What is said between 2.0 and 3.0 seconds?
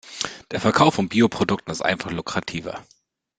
lukrativer.